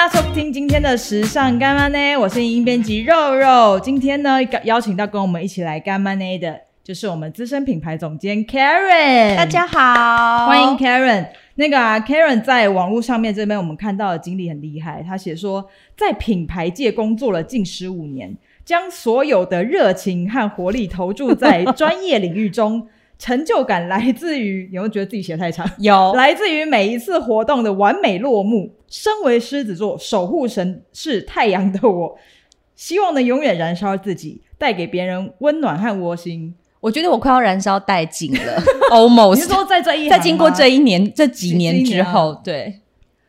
[0.00, 3.78] 大家收听今天的时尚干妈呢，我是影音编辑肉肉。
[3.80, 9.36] 今天呢，邀请到跟我们一起来干妈呢的，就是我们资深品牌总监 Karen。
[9.36, 11.26] 大家好，欢迎 Karen。
[11.56, 22.88] 那个啊，Karen 在网络上面这边我们看到的经历很厉害，他写说在品牌界工作了近十五年，将所有的热情和活力投注在专业领域中。
[23.20, 25.70] 成就感来自于，有没有觉得自己写太长？
[25.78, 28.72] 有，来自于每一次活动的完美落幕。
[28.88, 32.18] 身为狮子座守护神是太阳的我，
[32.74, 36.54] 希望能永远燃烧自己，带给别人温暖和窝心。
[36.80, 39.34] 我觉得我快要燃烧殆尽了， almost。
[39.36, 42.80] 你说在这一，在经过这一年、这几年之后，啊、对，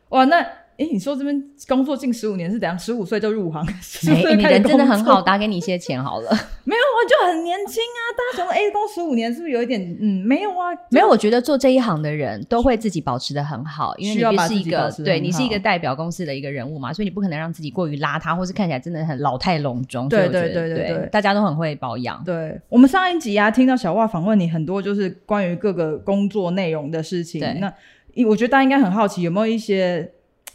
[0.09, 0.43] 哇，那。
[0.81, 2.77] 哎，你说这边工作近十五年是怎样？
[2.77, 3.63] 十五岁就入行？
[4.09, 6.31] 哎，你人真的很好，打给你一些钱好了。
[6.65, 8.01] 没有，啊就很年轻啊！
[8.17, 9.79] 大家想说，哎，工十五年是不是有一点？
[10.01, 11.07] 嗯，没有啊，没有。
[11.07, 20.09] 我觉得做这一行的人都会自己保持的很好，因为你不是一个对，你是一个代表公司的一个人物嘛，所以你不可能让自己过于邋遢，或是看起来真的很老态龙钟。
[20.09, 22.23] 对对对对对，大家都很会保养。
[22.25, 27.41] 对，我们上一集啊，听到小袜访问你很多，就是关于各个工作内容的事情。
[27.59, 27.71] 那
[28.27, 30.11] 我觉得大家应该很好奇，有没有一些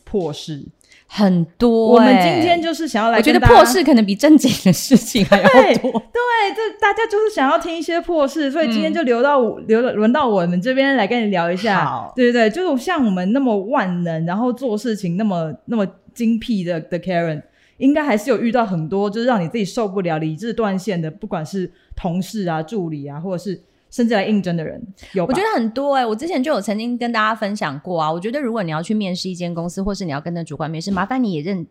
[0.06, 0.64] 破事？
[1.08, 5.52] 很多、欸，我们今天就是想要来，我觉得破事可能比正经的事情还要多。
[5.52, 5.92] 对，对
[6.54, 12.10] 这大家就是想要听一些破事，所以今天就留到留轮到我们这边来跟你聊一下。
[12.16, 17.42] 对对对，就是像我们那么万能，然后做事情那么那么精辟的的 Karen，
[17.77, 23.62] 应该还是有遇到很多就是让你自己受不了、理智断线的，不管是同事啊、助理啊，或者是。
[23.91, 24.81] 甚至来应征的人
[25.12, 26.06] 有，我觉得很多哎、欸。
[26.06, 28.12] 我之前就有曾经跟大家分享过啊。
[28.12, 31.67] 我觉得如果你要去面试一间公司，或是你要跟那主管面试，麻烦你也认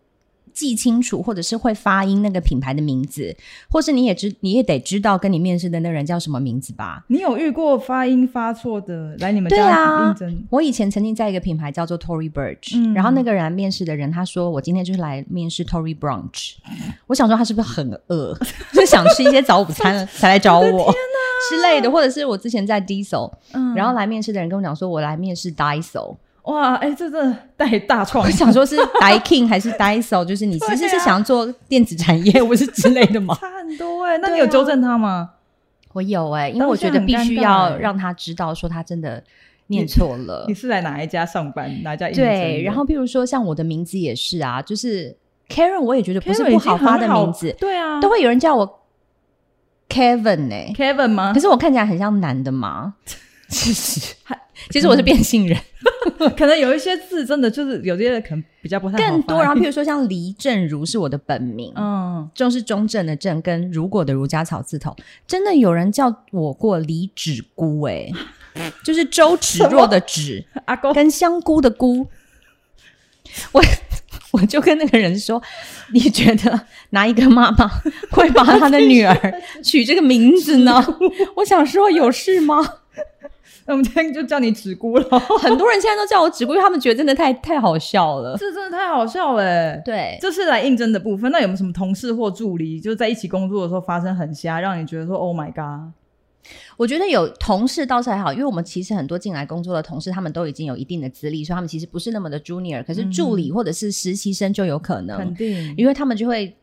[0.54, 3.36] 记清楚，或者是会发音那个品牌的名字，
[3.70, 7.04] 或是你也知你也得知道跟你面试的那人叫什么名字吧？
[7.10, 10.34] 你有遇过发音发错的来你们家应征？
[10.34, 16.54] 啊，我以前曾经在一个品牌叫做 Tory Burch，、嗯、然后那个人面试的人他说我今天就是来面试 Tory Brunch，
[17.08, 18.34] 我想说他是不是很饿，
[18.72, 20.94] 就想吃一些早午餐 才来找我。
[21.50, 33.35] 之类的，或者是我之前在 Diesel，、嗯、然后来面试的人跟我讲说，我来面试 Daiso，哇，哎、欸，这这带大创，我想说是 Daikin 还是 Daiso，就是你其实是想做电子产业，或是之类的吗？
[33.41, 35.09] 差很多哎、欸，那你有纠正他吗？
[35.09, 35.29] 啊、
[35.94, 39.23] 我有哎、欸，因为我觉得必须要让他知道说他真的
[39.67, 40.44] 念错了。
[40.47, 41.72] 你，你是来哪一家上班？
[41.83, 42.09] 哪一家？
[42.09, 45.16] 对，然后譬如说像我的名字也是啊，就是
[45.50, 48.81] Karen，我也觉得不是不好发的名字，对啊，都会有人叫我。
[49.95, 51.31] Kevin 呢、欸、？Kevin 吗？
[51.33, 52.95] 可是我看起来很像男的吗？
[53.47, 54.13] 其实，
[54.72, 55.57] 其实我是变性人，
[56.35, 59.41] 可能有一些字真的就是有些人可能比较不太好更多。
[59.41, 64.94] 然后，譬如说像黎正如是我的本名，嗯，就是中正的正跟如果的如加草字头，
[65.25, 68.12] 真的有人叫我过李芷姑、欸，
[68.56, 72.07] 哎， 就是周芷若的芷，阿公跟香菇的菇，
[73.53, 73.62] 我。
[74.41, 75.41] 我就跟那个人说
[75.94, 77.69] ：“你觉得哪一个妈妈
[78.12, 80.84] 会把她的女儿取这个名字呢？”
[81.38, 82.57] 我想说：“有事吗？”
[83.66, 85.19] 那 我们今天就叫你芷姑了。
[85.19, 88.38] 很多人现在都叫我芷姑，因为他们觉得真的太太好笑了。
[88.38, 89.81] 这真的太好笑了、欸。
[89.84, 91.31] 对，这是来应征的部分。
[91.31, 95.94] 那有没有什么同事或助理，就是在一起工作的时候发生很瞎，让你觉得说 “Oh my god”？
[96.78, 102.83] 我觉得有同事倒是还好，因为我们其实很多进来工作的同事，他们都已经有一定的资历，所以他们其实不是那么的 junior。
[102.83, 106.56] 可是助理或者是实习生就有可能，肯定，因为他们就会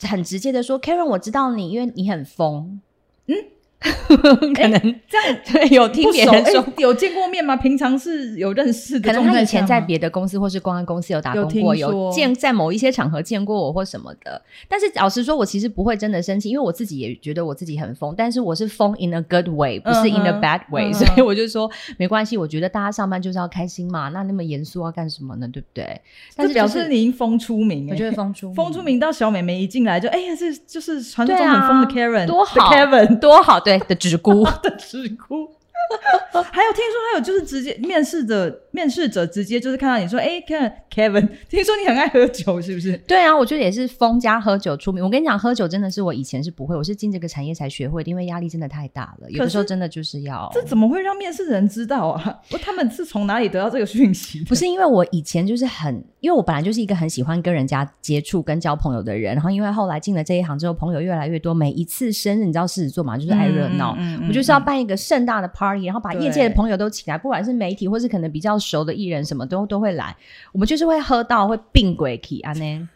[0.00, 2.80] 很直接的说：“Karen，我知道你，因为你很疯。”
[3.26, 3.34] 嗯。
[4.10, 7.56] 可能、欸、这样 对有听别人说、欸、有见过面吗？
[7.56, 14.40] 平常是有认识的，可能他以前在别的公司或是公安公司有打工过，有，有见在某一些场合见过我或什么的。
[14.68, 20.94] 但是老实说，我其实不会真的生气，因为我自己也觉得我自己很疯，但是我是疯 in a good way，不是 in a bad way，、uh.
[20.94, 22.36] 所以我就说没关系。
[22.36, 25.48] 我觉得大家上班就是要开心嘛，那那么严肃要干什么呢？
[25.48, 26.00] 对不对？
[26.36, 34.44] 但是、就是、表示你已经疯出名、欸，我觉得疯出疯出名到小美眉一进来就哎呀，这就是传说中很疯的 Karen，、啊、多好，Kevin 多好，对对的直姑。
[34.62, 35.48] 的直哭，
[36.52, 42.96] 还有听说还有就是直接面试的面试者直接就是看到你说，哎、欸，看 Kevin， 听说你很爱喝酒，是不是？
[42.98, 45.02] 对啊，我觉得也是疯加喝酒出名。
[45.02, 49.30] 我跟你讲，喝酒真的是我以前是不会，我是进这个产业才学会的，因为压力真的太大了。
[49.30, 52.38] 有的时候真的就是要这怎么会让面试人知道啊？
[52.48, 54.44] 不，他们是从哪里得到这个讯息？
[54.44, 70.14] 不是因为我以前就是很，因为我本来就是一个很喜欢跟人家接触跟交朋友的人，然后因为后来进了这一行之后，朋友越来越多，每一次生日，你知道狮子座嘛，就是爱热闹、嗯嗯嗯，我就是要办一个盛大的 party，然后把业界的朋友都请来，不管是媒体或是可能比较熟的艺人，什么都都会来。
[70.52, 72.88] 我们就是会喝到会病鬼气啊呢。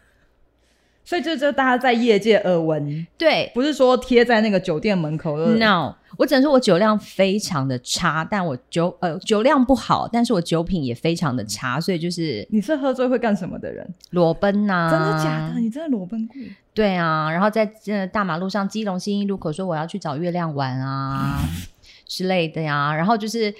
[1.07, 5.37] 所以这就大家在业界耳闻，对，不是说贴在那个酒店门口。
[5.37, 13.87] No，我只能说我酒量非常的差，但我酒呃酒量不好，但是我酒品也非常的差，所以就是你是喝醉会干什么的人？
[14.13, 14.91] 裸奔呐、啊？
[14.91, 15.61] 真的假的？
[15.61, 16.37] 你真的裸奔过？
[16.73, 21.39] 对啊，然后在这大马路上，基隆新一路口说我要去找月亮玩啊
[22.07, 23.55] 之类的呀，然后就是。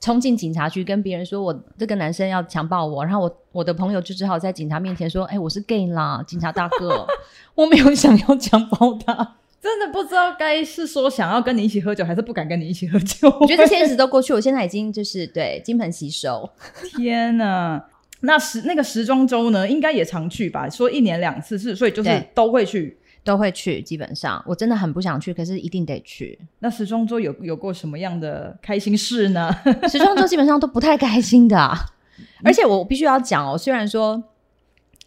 [0.00, 7.06] 冲进警察局跟别人说，我这个男生要强暴我，然后我我的朋友就只好在警察面前说，哎、欸，我是 gay 啦，警察大哥，
[7.54, 13.28] 我没有想要强暴他，真的不知道该是说想要跟你一起喝酒，还是不敢跟你一起喝酒。
[13.40, 16.48] 我觉得现实都过去，我现在已经就是对金盆洗手。
[16.96, 17.84] 天哪，
[18.20, 20.70] 那时那个时装周呢，应该也常去吧？
[20.70, 22.96] 说一年两次是，所以就是都会去。
[23.28, 26.38] 都会去，基本上我真的很不想去，可是一定得去。
[26.60, 29.54] 那时装周有有过什么样的开心事呢？
[29.86, 31.76] 时装周基本上都不太开心的啊，
[32.42, 34.22] 而且我必须要讲哦，虽然说。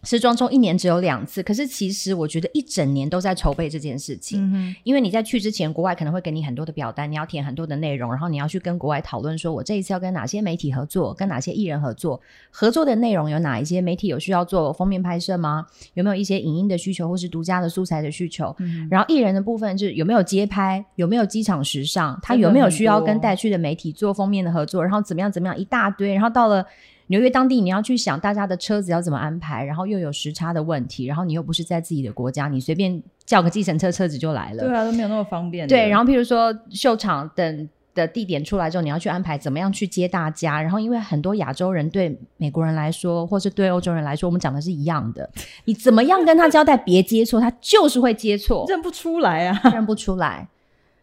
[0.04, 4.52] 时装周一年只有两次，可是其实我觉得一整年都在筹备这件事情。
[4.52, 12.20] 嗯，因为你在去之前，国外可能会给你很多的表单，你要填很多的内容，然后你要去跟国外讨论，说我这一次要跟哪些媒体合作，跟哪些艺人合作，
[12.50, 13.80] 合作的内容有哪一些？
[13.80, 15.66] 媒体有需要做封面拍摄吗？
[15.94, 18.54] 有没有一些影音的需求，或是独家的素材的需求？
[18.58, 26.66] 嗯，然后艺人的部分就是有没有街拍，有没有机场时尚，他有没有需要跟带去的媒体做封面的合作，然后怎么样怎么样一大堆，然后到了。
[27.08, 34.64] 纽约当地，你要去想大家的车子要怎么安排，然后又有时差的问题，然后你又不是在自己的国家，你随便叫个计程车，车子就来了。
[34.64, 35.66] 对啊，都没有那么方便。
[35.68, 45.28] 对，然后譬如说秀场等的地点出来之后，你要去安排怎么样去接大家，然后因为很多亚洲人对美国人来说，或是对欧洲人来说，我们讲的是一样的，
[45.66, 50.48] 你怎么样跟他交代别接错，他就是会接错，认不出来啊，认不出来。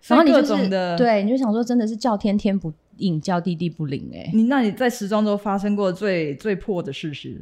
[0.07, 4.31] 然后你就是对，你就想说，真的是叫天天不应，叫地地不灵哎、欸。
[4.33, 7.41] 你那你在时装周发生过最最破的事是？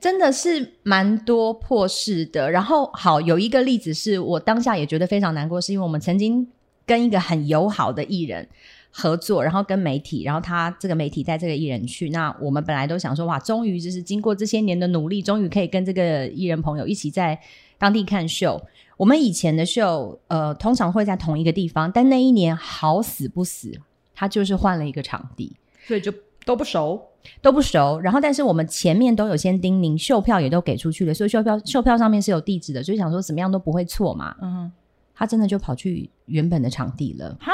[0.00, 2.50] 真的是蛮多破事的。
[2.50, 6.46] 然后好有一个例子是我当下也觉得非常难过，是因为我们曾经
[6.86, 8.46] 跟一个很友好的艺人
[8.90, 12.10] 合作，然后跟媒体，然后他这个媒体带这个艺人去。
[12.10, 17.40] 那我们本来都想说，哇，终于就是经过这些年的努力，终于可以跟这个艺人朋友一起在
[17.76, 18.62] 当地看秀。
[18.96, 23.72] 我们以前的秀，呃，通常会在同一个地方，但那一年好死不死，
[24.14, 25.56] 他就是换了一个场地，
[25.86, 26.12] 所以就
[26.44, 27.00] 都不熟，
[27.42, 27.98] 都不熟。
[28.00, 34.36] 然后，但是我们前面都有先叮咛，秀票也都给出去了，所以秀票秀票上面是有地址的，所以想说怎么样都不会错嘛。
[34.40, 34.72] 嗯哼，
[35.14, 37.36] 他真的就跑去原本的场地了。
[37.40, 37.52] 哈，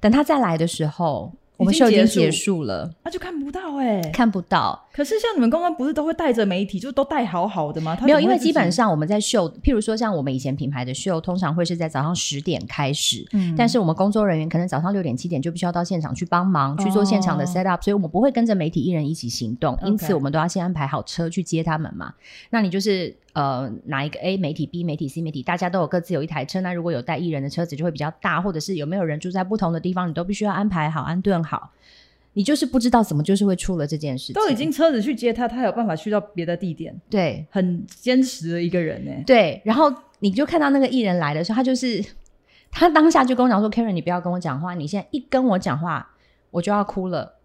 [0.00, 1.32] 等他再来的时候。
[1.58, 4.88] 我们秀已经结束了，那就看不到哎、欸，看不到。
[4.92, 7.98] 可是像你们公关不是都会带着媒体，就都带好好的吗？
[8.02, 22.14] 没有，因为基本上我们在秀，譬如说像我们以前品牌的秀，通常会是在早上十点开始，嗯，但是我们工作人员可能早上六点七点就必须要到现场去帮忙、哦、去做现场的 set up，所以我们不会跟着媒体艺人一起行动，因此我们都要先安排好车去接他们嘛。
[22.50, 23.16] 那你就是。
[23.38, 26.60] 呃，哪一个 A 媒体、B 媒体、C 媒体，大家都有各自有一台车。
[26.60, 31.70] 那如果有带艺人的车子，就会比较大，或者是有没有人住在不同的地方，你都必须要安排好、安顿好。
[32.32, 34.34] 你就是不知道怎么，就是会出了这件事情。
[34.34, 36.92] 都已经车子去接他，他有办法去到别的地点。
[37.08, 39.12] 对，很坚持的一个人呢。
[39.24, 39.88] 对，然后
[40.18, 42.04] 你就看到那个艺人来的时候，他就是
[42.72, 46.10] 他当下就跟我讲说：“Karen，你不要跟我讲话，你现在一跟我讲话，
[46.50, 47.36] 我就要哭了。”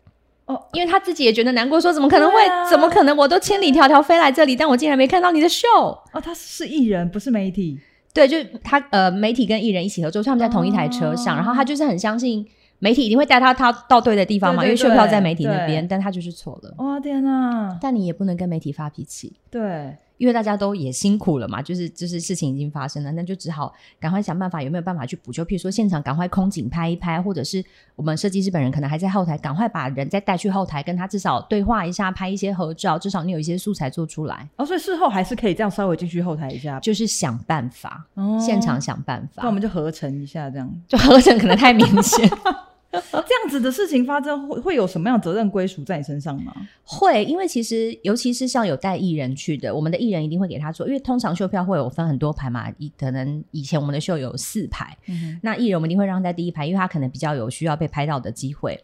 [0.46, 2.46] 哦，因为他自己也觉得难过，说怎么可能会？
[2.46, 3.16] 啊、怎么可能？
[3.16, 5.68] 我都千里迢迢飞来这里，但我竟然没看到你的秀。
[5.78, 7.80] 哦，他是艺人，不是媒体。
[8.14, 12.46] 对，就他呃，媒体跟艺人一起合作，他们在同一台车上，哦、然后他就是很相信
[12.80, 16.74] 媒体一定会带他他到对的地方嘛，对对对，因为秀票在媒体那边，但他就是错了。
[16.78, 17.78] 哇、哦、天哪！
[17.82, 19.34] 但你也不能跟媒体发脾气。
[19.50, 19.96] 对。
[20.18, 25.44] 因为大家都也辛苦了嘛，就是就是事情已经发生了，那就只好赶快想办法，有没有办法去补救？
[25.44, 27.64] 譬如说现场赶快空景拍一拍，或者是
[27.96, 34.48] 我们设计师本人可能还在后台，赶快把人再带去后台，跟他至少对话一下，拍一些合照，至少你有一些素材做出来。
[34.56, 39.42] 哦，所以事后还是可以这样稍微进去后台一下，就是想办法，哦、现场想办法。
[39.44, 42.30] 那我们就合成一下，这样就合成可能太明显。
[43.12, 46.54] 这样子的事情发生会会有什么样的责任归属在你身上吗？
[46.84, 58.80] 会，因为其实尤其是像有带艺人去的，我们的艺人一定会给他做，因为通常秀票会有分很多排嘛，以可能以前我们的秀有四排，嗯、那艺人我们一定会让他在第一排，因为他可能比较有需要被拍到的机会，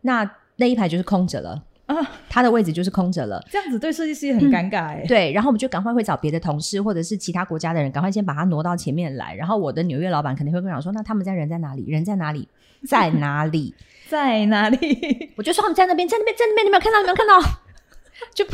[0.00, 1.96] 那那一排就是空着了啊，
[2.28, 5.06] 他的位置就是空着了，这样子对设计师也很尴尬哎、嗯。
[5.06, 11.84] 对，然后我们就赶快会找别的同事或者是其他国家的人，赶快先把他挪到前面来，然后我的纽约老板肯定会跟我讲说，那他们家人在哪里？
[11.86, 12.48] 人在哪里？
[12.88, 13.74] 在哪里？
[14.08, 15.30] 在哪里？
[15.36, 17.00] 我就说他们在那边，在那边，在那边，你没有看到？
[17.00, 17.40] 你没有看到？
[18.34, 18.44] 就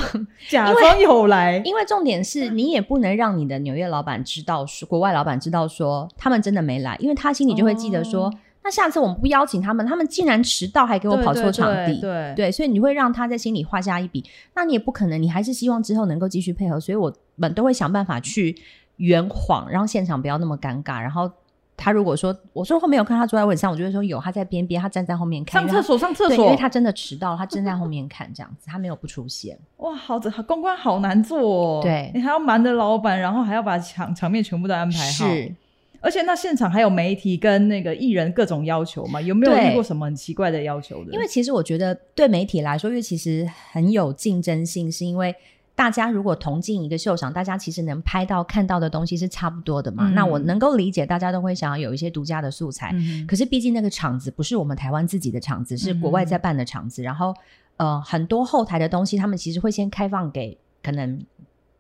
[0.49, 14.25] 假装有来因，因为重点是你也不能让你的纽约老板知道说，国外老板知道说他们真的没来，因为他心里就会记得说，哦、那下次我们不邀请他们，他们竟然迟到还给我跑错场地，对对，对，对，对，所以你会让他在心里画下一笔。
[14.54, 18.56] 那你也不可能，你还是希望之后能够继续配合，所以我们都会想办法去
[18.97, 21.00] 圆谎，让现场不要那么尴尬。
[21.00, 21.30] 然后
[21.78, 29.56] 他如果说我说后面有看他坐在位置上，我就会说有，他在边边，他站在后面看上厕所，上厕所，因为他真的迟到，他正在后面看这样子，他没有不出现。
[29.76, 31.80] 哇，好的，公关好难做哦。
[31.80, 35.28] 对，你还要瞒着老板，然后还要把场场面全部都安排好。
[35.28, 35.54] 是。
[36.00, 39.20] 而且那现场还有媒体跟那个艺人各种要求嘛？
[39.20, 41.12] 有没有遇过什么很奇怪的要求的？
[41.12, 45.35] 因为其实我觉得对媒体来说，因为其实很有竞争性，是因为
[45.78, 50.11] 大家如果同进一个秀场，大家其实能拍到看到的东西是差不多的嘛。
[50.11, 52.90] 嗯、那我能够理解，大家都会想要有一些独家的素材。
[52.94, 57.00] 嗯、可是毕竟那个场子不是我们台湾自己的场子，是国外在办的场子。
[57.02, 57.32] 嗯、然后
[57.76, 61.25] 呃，很多后台的东西，他们其实会先开放给可能。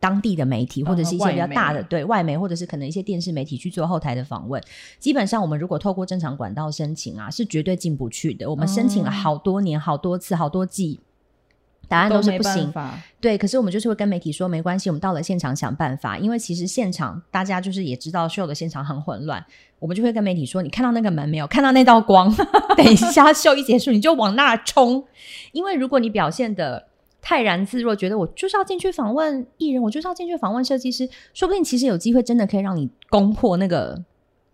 [0.00, 4.62] 当地的媒体或者是一些比较大的、哦、对外媒，或者是可能一些电视媒体去做后台的访问。
[5.00, 8.48] 基本上，我们如果透过正常管道申请啊，是绝对进不去的。
[8.48, 11.00] 我们申请了好多年、好多次、好多季，
[11.88, 12.72] 答案都是不行。
[13.20, 16.16] 对，可是我们就是会跟媒体说，没关系，我们到了现场想办法。
[16.16, 19.44] 因为其实现场大家就是也知道秀的现场很混乱，
[19.78, 21.46] 我们就会跟媒体说，你看到那个门没有？
[21.46, 22.32] 看到那道光？
[22.76, 25.04] 等一下秀一结束，你就往那冲。
[25.52, 26.86] 因为如果你表现的
[27.20, 34.04] 泰然自若，觉得我就是要进去访问艺人，我就是要进去访问设计师，说不定其实有机会真的可以让你攻破那个。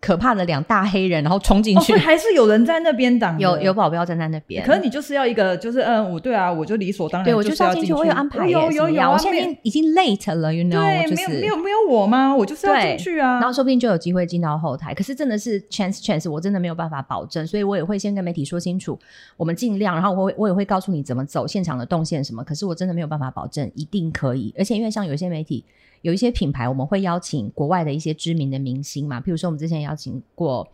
[0.05, 4.63] 可怕的两大黑人，然后冲进去，哦、还是有人在那边挡，有有保镖站在那边。
[4.63, 12.35] 可是你就是要一个，就是嗯，我对啊，我就理所当然，对我就是要进去，我有安排，有有有，我现在已经已经 late 了，you know，对，没有没有没有我吗？
[12.35, 14.93] 我就是要进去啊，然后说不定就有机会进到后台。
[14.93, 18.99] 可是真的是 chance chance，我真的没有办法保证，所以我也会先跟媒体说清楚，
[19.37, 22.43] 我们尽量，然后我会我也会告诉你怎么走现场的动线什么。
[22.43, 25.65] 可是我真的没有办法保证一定可以，而且因为像有些媒体。
[26.05, 30.67] 有一些品牌，我们会邀请国外的一些知名的明星嘛，譬如说我们之前邀请过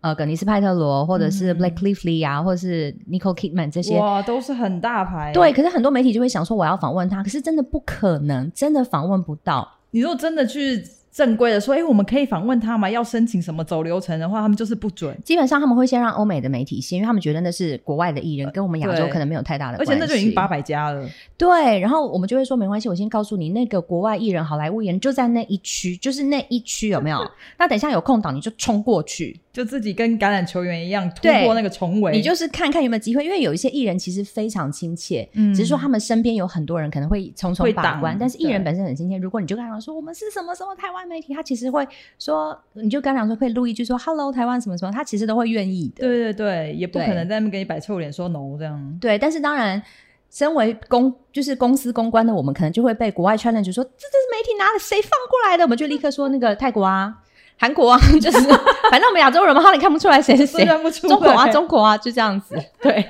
[0.00, 5.32] 呃葛尼斯派特罗，或者是 Blake Lively 啊，或者是 Nicole Kidman 这些，哇，都是很大牌。
[5.32, 9.78] 对，可是很多媒体就会想说，我要访问他，可是真的不可能，真的访问不到。
[9.92, 10.84] 你如果真的去。
[11.14, 12.90] 正规的说，哎、欸，我们可以访问他吗？
[12.90, 15.16] 要申请什么走流程的话，他们就是不准。
[15.22, 19.92] 基本上他们会先让欧美的媒体先，因为他们觉得那是国外的艺人，跟我们亚洲可能没有太大的关系。
[19.92, 21.08] 而且那就已经八百家了。
[21.38, 27.24] 对，然后我们就会说没关系，我先告诉你，那个国外艺人、好莱坞艺人就在那一区，就是那一区有没有？
[27.58, 29.38] 那等一下有空档你就冲过去。
[29.52, 39.16] 就自己跟橄榄球员一样突破那个重围，你就是看看有没有机会，因为有一些艺人其实非常亲切，嗯，只是说他们身边有很多人可能会匆匆把关，但是艺人本身很亲切。
[39.16, 41.86] 如果你就跟他说我们是什么什么台湾媒体，他其实会
[42.18, 46.06] 说，你就跟他说可以录一句说 Hello 台湾什么什么，他其实都会愿意的。
[46.06, 48.98] 对对对，也不可能在那边给你摆臭脸说 No 这样。
[49.00, 49.82] 对，但是当然，
[50.30, 57.14] 身为公就是公司公关的我们，可能就会被国外 challenge 说这这是媒体拿的谁放过来的，我们就立刻说那个泰国啊。
[57.56, 58.38] 韩国啊，就是
[58.90, 60.66] 反正我们亚洲人嘛，他也看不出来谁是谁，
[61.00, 63.08] 中国啊，中国啊，就这样子，对，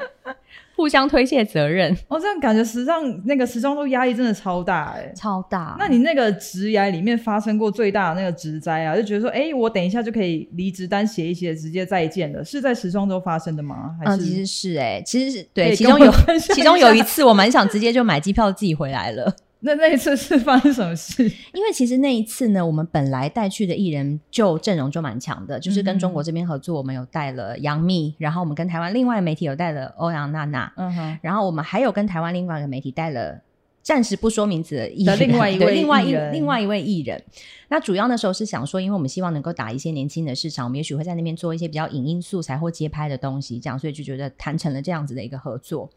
[0.77, 1.97] 互相推卸责任。
[2.09, 5.77] 哦，这样感觉时尚那个时装周压力真的超大哎、欸，超大。
[5.79, 13.95] 那你那个职涯里面发生过最大的那个职灾啊，就觉得说，哎、欸，我等一下就可以离职单写一写，直接再见了，是在时装周发生的吗？
[13.99, 14.17] 还是？
[14.17, 16.13] 嗯，其实是哎、欸，其实是对，其中有
[16.53, 19.35] 其中有一次，我蛮想直接就买机票自己回来了。
[19.65, 21.25] 那那一次是发生什么事？
[21.55, 33.41] 因为其实那一次呢，我们本来带去的艺人就阵容就蛮强的，就是跟中国这边合作，我们有带了杨幂，然后我们跟台湾另外媒体有带了欧阳娜娜，嗯哼，然后我们还有跟台湾另外一个媒体带了
[33.83, 37.23] 暂时不说名字的艺人，另外一 位另外一另外一位艺人。
[37.69, 45.89] 那主要那时候是想说，因为我们希望能够打一些年轻的市场，我们也许会在那边做一些比较影音素材或街拍的东西，这样，所以就觉得谈成了这样子的一个合作。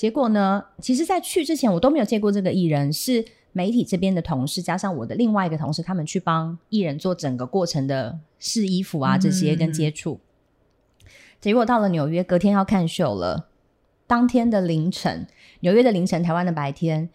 [0.00, 10.18] 结果呢，其实，在去之前我都没有见过这个艺人，是媒体这边的同事加上我的另外一个同事，他们去帮艺人做整个过程的试衣服啊这些跟接触。
[11.04, 13.48] 嗯、结果到了纽约，隔天要看秀了，
[14.06, 15.26] 当天的凌晨，
[15.60, 17.10] 纽约的凌晨，台湾的白天。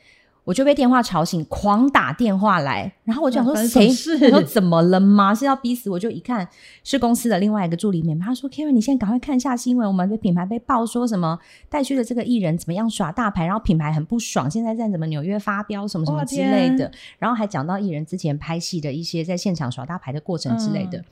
[0.45, 3.87] 我就被电话吵醒，狂打电话来，然后我就想说谁？
[4.25, 5.33] 我说怎么了吗？
[5.33, 5.97] 是要逼死我？
[5.97, 6.47] 就一看
[6.83, 20.99] 是公司的另外一个助理妹妹，他说：“Karen，你现在赶快看一下新闻，我们的品牌被爆说什么带去的这个艺人怎么样耍大牌，然后品牌很不爽，现在在怎么纽约发飙什么什么之类的，然后还讲到艺人之前拍戏的一些在现场耍大牌的过程之类的。
[20.99, 21.05] 嗯、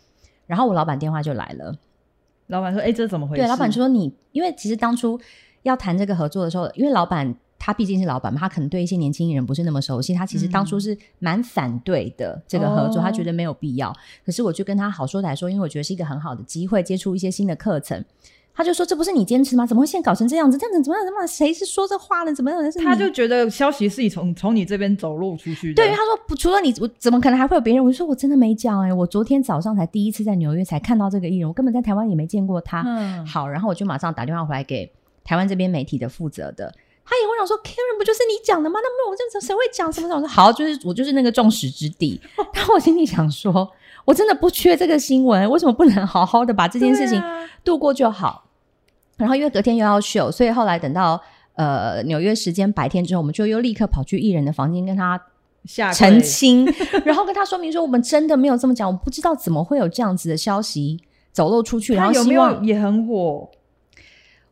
[0.45, 1.75] 然后我老板电话就来了，
[2.45, 5.19] 老板说：“哎，这怎么回事？”对，老板说：“你因为其实当初
[5.63, 10.13] 要谈这个合作的时候，因为老板。”他毕竟是老板嘛，他可能对一些年轻艺人不是那么熟悉。
[10.13, 13.95] 他其实当初是蛮反对的、嗯、这个合作，他觉得没有必要。
[14.25, 18.03] 可是我就跟他好说歹说，因为我觉得是一个很好的机会，接触一些新的课程。
[18.55, 19.65] 他就说：“这不是你坚持吗？
[19.65, 20.55] 怎么会现在搞成这样子？
[20.59, 21.03] 这样子怎么样？
[21.03, 21.27] 怎么样？
[21.27, 22.31] 谁是说这话呢？
[22.31, 25.81] 怎么样？”他就觉得消息是你从从你这边走漏出去的。
[25.81, 27.83] 对，他说不除了你，我怎么可能还会有别人？
[27.83, 32.83] 我就说我真的没讲哎、欸，我昨天早上才第一次在纽约才看到这个艺人，我根本在台湾也没见过他。
[32.85, 34.91] 嗯，好，然后我就马上打电话回来给
[35.23, 36.71] 台湾这边媒体的负责的。
[37.05, 38.79] 他也会想说，Karen 不就是你讲的吗？
[38.81, 40.21] 那没有我这谁会讲什么什么？
[40.21, 42.21] 我说好，就是我就是那个众矢之的。
[42.53, 43.69] 但我心里想说，
[44.05, 47.21] 我真的不缺这个新闻，为什么不能好好的把这件事情
[47.63, 48.27] 度过就好？
[48.27, 48.41] 啊、
[49.17, 51.21] 然后因为隔天又要秀，所以后来等到
[51.55, 55.21] 呃纽约时间白天之后，我们就又立刻跑去艺人的房间跟他
[55.93, 56.65] 澄清，
[57.05, 60.99] 然后跟他说明说，我们真的没有这么讲，我不知道怎么会有这样子的消息
[61.31, 61.93] 走漏出去。
[61.93, 63.49] 然后有没有也很火？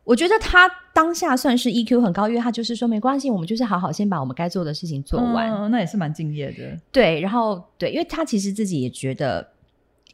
[0.04, 5.50] 我觉得他当下算是 EQ 很高，因为他就是说没关系，我们就是好好先把我们该做的事情做完。
[5.50, 6.78] 嗯，那也是蛮敬业的。
[6.90, 9.48] 对，然后对，因为他其实自己也觉得，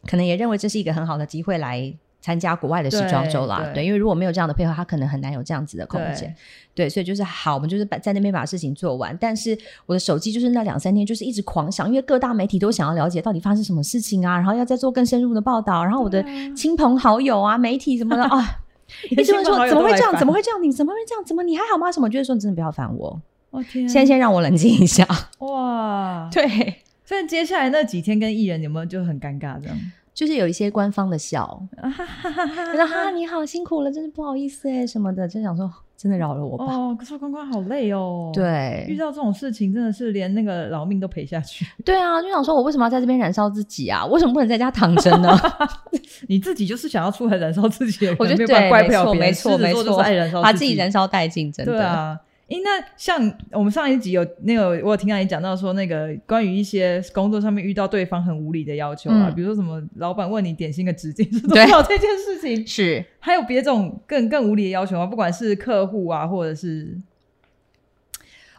[0.07, 3.61] 可能也认为这是一个很好的机会来参加国外的时装周啦。
[3.65, 6.33] 对，对，因为如果没有这样的配合，他可能很难有这样子的空间。
[6.75, 9.17] 对，对，所以就是好，我们就是把在那边把事情做完。
[9.21, 18.61] 但是我的手机就是那两三天就是一直狂响，因为各大媒体都想要了解到底发生什么事情啊，然后要再做更深入的报道，然后我的亲朋好友啊、媒体什么的啊。
[19.11, 20.17] 你就会说怎么会这样？
[20.19, 20.63] 怎么会这样？
[20.63, 21.25] 你怎么会这样？
[21.25, 21.91] 怎么你还好吗？
[21.93, 22.09] 什么？
[22.09, 23.21] 就是说你真的不要烦我。
[23.51, 23.89] 哦天、啊！
[23.89, 25.07] 现在先让我冷静一下。
[25.39, 26.83] 哇， 对。
[27.05, 29.77] 所以接下来那几天跟艺人有没有就很尴尬这样？
[30.19, 31.47] 就是有一些官方的笑，
[31.81, 32.47] 哈哈
[32.85, 35.71] 哈你好辛苦了，真是不好意思哎什么的，就想说。
[36.01, 36.65] 真的饶了我吧！
[36.67, 38.31] 哦，可是关关好累哦。
[38.33, 41.67] 对，遇到这种事情真的是连那个老命都赔下去。
[41.85, 44.07] 对啊，就想说我为什么要在这边燃烧自己啊？
[44.07, 45.37] 为什么不能在家躺着呢？
[46.29, 49.29] 你自己就是想要出来燃烧自己，我觉得对，怪不了别人。
[49.29, 51.73] 没错，没错，就是爱燃烧，把自己燃烧殆尽，真的。
[51.73, 52.17] 对啊。
[52.49, 65.05] 诶，那像我们上一集有那个，我有听到你讲到说，那个关于一些工作上面遇到对方很无理的要求啊，嗯、比如说什么老板问你点心的直径是多少这件事情， 是还有别这种更更无理的要求吗？
[65.05, 66.99] 不管是客户啊，或者是，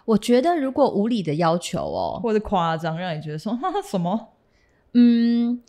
[0.05, 4.29] 我觉得如果无理的要求哦，或者夸张，让你觉得说什么，
[4.93, 5.62] 嗯。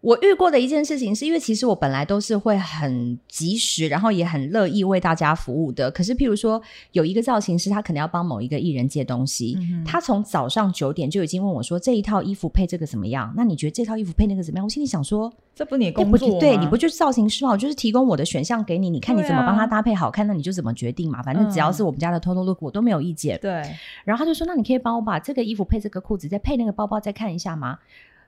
[0.00, 5.90] 我遇过的一件事情，是因为其实我本来都是会很及时，然后也很乐意为大家服务的。
[5.90, 6.62] 可是，譬如说
[6.92, 13.32] 有一个造型师，他可能要帮某一个艺人借东西，嗯、他从早上九点就已经问我说：“这一套衣服配这个怎么样？
[13.36, 16.38] 那你觉得这套衣服配那个怎么样？”我心里想说：“这不是你工作吗？
[16.38, 17.50] 对，你不就是造型师吗？
[17.50, 21.20] 我就是提供我的选项给你，你看你怎么帮他搭配好看，啊、那你就怎么决定嘛。
[21.22, 23.62] 反正只要是我们家的 total look，我都没有意见。”对。
[24.04, 27.78] 然后他就说：“那你可以帮我把这个衣服配这个裤子，再配那个包包，再看一下吗？”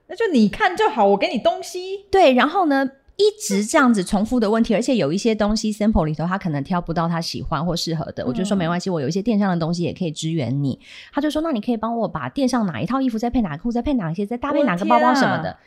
[0.07, 2.05] 那就你看就好，我给你东西。
[2.11, 2.85] 对，然后呢，
[3.15, 10.77] 一直这样子重复的问题，而且有一些东西 sample 里头，他可能挑不到他喜欢或适合的，嗯、我就说没关系，我有一些电商的东西也可以支援你。
[11.13, 15.49] 他就说，那你可以帮我把电商哪一套衣服再配哪个裤，再配哪些，再搭配哪个包包什么的。
[15.49, 15.57] 我，啊、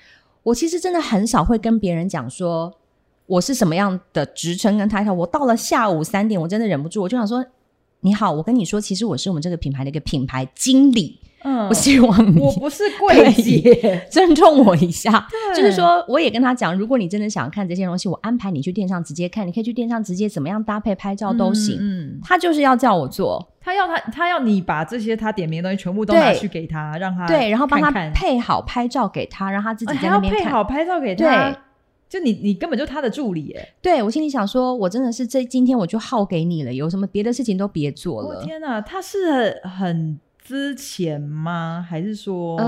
[0.43, 2.73] 我其实真的很少会跟别人讲说
[3.27, 5.15] 我是什么样的职称跟 title。
[5.15, 7.45] 我到了下午三点，我真的忍不住，我就想说，
[8.05, 11.19] 你好，我跟你说，其实我是我们这个品牌的一个品牌经理。
[11.43, 15.27] 嗯，我希望你我不是柜姐， 尊重我一下。
[15.57, 21.79] 就是说，我也跟他讲，如果你真的想看这些东西，我安排你去店上直接看，你可以去店上直接怎么样搭配拍照都行。
[21.81, 30.45] 嗯，他就是要叫我做，他要他他要你把这些他点名的东西全部都拿去给他，让他对，然后帮他配好拍照给他，让他自己在那边看。
[30.45, 31.57] 配好拍照给他，对，
[32.15, 33.69] 就你你根本就他的助理哎。
[33.83, 38.45] 对，我心里想说，我真的是这今天我就耗给你了，有什么别的事情都别做了。
[38.45, 40.21] 天哪，他是很。
[40.47, 41.83] 资浅吗？
[41.89, 42.59] 还是说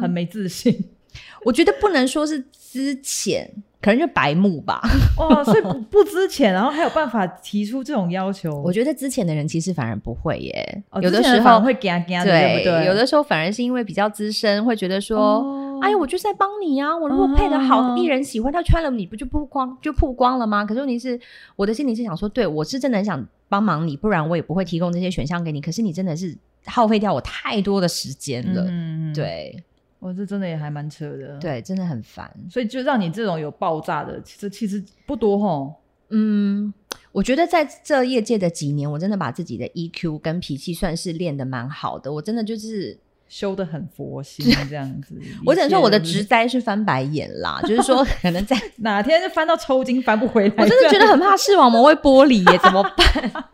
[0.00, 0.72] 很没自信？
[0.72, 0.84] 嗯、
[1.44, 3.50] 我觉得不能说是资浅，
[3.82, 4.80] 可能就白目吧。
[5.18, 8.62] 哦，所以不不资浅，然后还有办法提出这种要求？
[8.64, 10.84] 我觉得资浅的人其实反而不会耶。
[10.90, 12.86] 哦、有的时候会惊惊的，对不对？
[12.86, 16.96] 有的时候反而是因为比较资深，会觉得说：“哦、哎呀，我就是在帮你啊！
[16.96, 21.18] 我如果配的好，艺、哦、人喜欢，他穿了你不就曝光就曝光了吗？”可是问题是，
[21.56, 25.60] 我的心里是想说：“对我是真的很想帮忙你，不然我也不会提供这些选项给你。
[25.60, 29.64] 可是你真的是。”耗费掉我太多的时间了，嗯、对，
[29.98, 35.72] 我这真的也还蛮扯的，对，真的很烦，所以就让你这种有爆炸的，其实其实不多齁。
[36.10, 36.72] 嗯，
[37.12, 42.96] 我觉得在这业界的几年，我真的把自己的 EQ 跟脾气算是练得蛮好的，我真的就是
[43.30, 45.14] 修的很佛心这样子。
[45.46, 53.44] 我只能说我的职灾是翻白眼啦， 就是说可能在 哪天就翻到抽筋翻不回来，我真的觉得很怕视网膜会剥离耶，怎么办？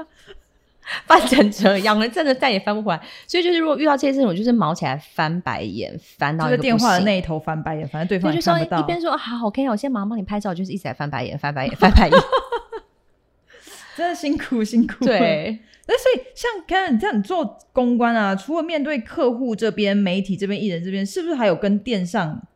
[1.04, 3.00] 翻成这样了，真的再也翻不回来。
[3.26, 8.78] 所以就是，如果遇到这些事情，我就是毛起来翻白眼，翻到一个电话的那一头翻白眼，反正对方就看不到。
[8.78, 12.16] 一边说好，OK，我先马上帮你拍照，就是一直在翻白眼，翻白眼，翻白眼，
[13.96, 15.04] 真的辛苦辛苦。
[15.04, 22.46] 对， 那所以像看你这样，你做公关啊，除了面对客户这边、媒体这边、艺人这边，是不是还有跟电商，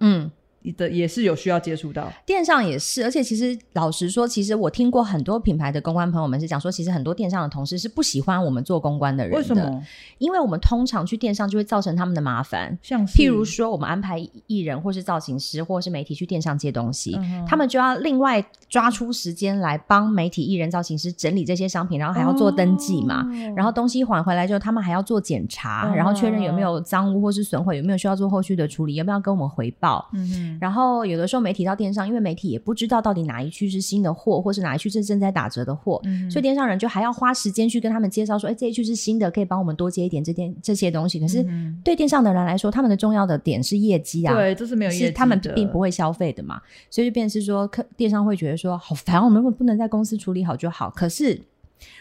[0.00, 0.30] 嗯，
[0.72, 9.38] 的也是有需要接触到，电商也是，而且其实老实说，其实我听过很多品牌的公关朋友们是讲说，其实很多电商的同事是不喜欢我们做公关的人的。
[9.38, 9.82] 为什么？
[10.18, 30.08] 因为我们通常去电商就会造成他们的麻烦，像譬如说我们安排艺人或是造型师或是媒体去电商接东西，嗯、他们就要另外抓出时间来帮媒体、艺人、造型师整理这些商品，然后还要做登记嘛，哦、然后东西还回来之后，他们还要做检查，嗯、然后确认有没有脏污或是损毁，有没有需要做后续的处理，要不要跟我们回报？
[30.14, 41.18] 嗯哼，然后有的时候媒体到电商，因为媒体也不知道到底哪一区是新的货，或是哪一区是正在打折的货，嗯、所以电商人就还要花时间去跟他们介绍说，哎，这一区是新的，可以帮我们多接一点这件这些东西。
[41.20, 41.44] 可是
[41.82, 50.90] 对电商的人来说，他们的重要的点是业绩啊，对，这是没有业绩的，他们并不会消费的嘛，所以就变成是说，客电商会觉得说好烦，我们不能在公司处理好就好。
[50.90, 51.40] 可是。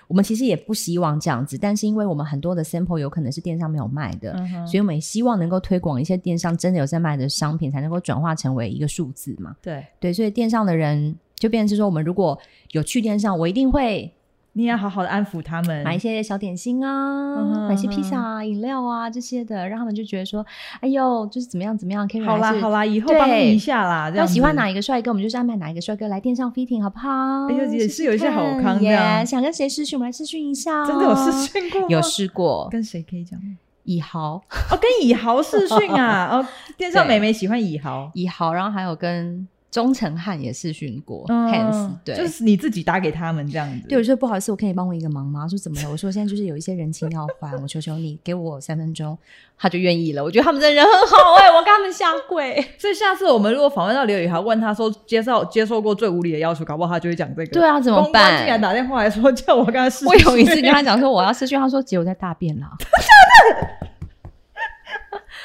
[0.07, 9.55] 我们其实也不希望这样子，但是因为我们很多的 sample 有可能是电商没有卖的，嗯、所以我们也希望能够推广一些电商真的有在卖的商品，才能够转化成为一个数字嘛。
[9.61, 12.37] 对对，所以电商的人就变成是说，我们如果
[12.71, 14.13] 有去电商，我一定会。
[14.55, 16.91] 你要好好的安抚他们，买一些小点心啊，
[17.37, 20.45] 嗯、买一些披萨啊、饮料啊这些的，让他们就觉得说，
[20.79, 24.11] 哎呦，就是怎么样怎么样，可以好啦好啦，以后帮你一下啦。
[24.15, 27.09] 要喜欢哪一个帅哥，我们就是安排哪一个帅哥来电上 fitting，好不好？
[27.49, 28.81] 哎呦，也是有一些好康的。
[28.81, 30.85] Yeah, 想跟谁试训，我们来试训一下。
[30.85, 31.89] 真的有试训过？
[31.89, 32.67] 有试过。
[32.71, 33.39] 跟谁可以讲？
[33.85, 34.35] 以豪
[34.71, 36.27] 哦，跟以豪试训啊。
[36.31, 36.45] 哦，
[36.77, 39.47] 电商美眉喜欢以豪，以豪，然后还有跟。
[39.73, 43.87] 钟成汉也试训过，Hans 对，就是你自己打给他们这样子。
[43.87, 45.47] 对，我说不好意思，我可以帮我一个忙吗？
[45.47, 45.89] 说怎么了？
[45.89, 49.17] 我说现在就是有一些人情要还，我求求你给我三分钟，
[49.57, 50.23] 他就愿意了。
[50.23, 52.63] 我觉得他们真的人很好哎、欸，我跟他们下跪。
[52.77, 57.47] 所以下次我们如果访问到刘宇豪，问他说接受接受过最无理的要求，搞不好他就会讲这个。
[57.47, 58.37] 对啊，怎么办？
[58.37, 60.07] 竟然打电话来说叫我跟他视讯。
[60.07, 62.67] 我有一次跟他讲说我要试训，他说姐我在大便了。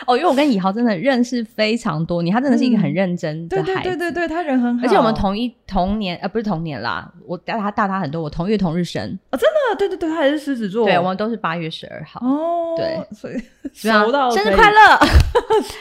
[0.07, 3.73] 哦，因为我跟以豪真的认识非常多年，他真的是一个很认真的孩子。
[3.83, 4.87] 对对对对对，他人很好。
[4.87, 9.03] 而且我们同一同年，呃，不是同年啦，我大他大他很多，我同月同日生。
[9.31, 9.77] 哦，真的？
[9.79, 10.87] 对对对，他也是狮子座。
[10.87, 12.21] 对，我们都是八月十二号。
[12.27, 13.35] 哦，对，所以
[13.75, 14.99] 熟到 生日快乐，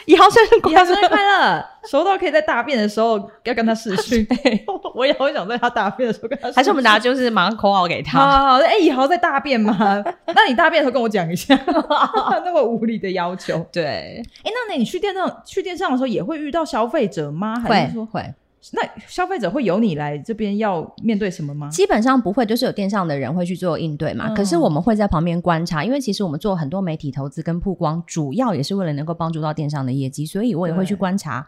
[0.05, 4.27] 以豪生日快乐，生日快乐，熟到可以在大便的时候要跟他视讯。
[4.93, 6.51] 我也好想在他大便的时候跟他。
[6.51, 8.19] 还是我们大家就是马上 call out 给他。
[8.19, 9.75] 好好，哎，以豪在大便吗？
[10.27, 11.55] 那你大便的时候跟我讲一下，
[12.45, 13.65] 那么无理的要求。
[13.71, 14.21] 对。
[14.43, 17.59] 哎，那那你去电商去电商的时候也会遇到消费者吗？
[17.59, 18.33] 还是说会？
[18.73, 21.69] 那消费者会由你来这边要面对什么吗？
[21.69, 24.25] 基本上不会，就是有电商的人会去做应对嘛。
[24.27, 31.47] 嗯、可是我们会在旁边观察，因为其实我们做很多媒体投资跟曝光，主要也是为了能够帮助到电商的业绩，所以我也会去观察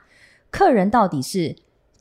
[0.52, 1.56] 客人到底是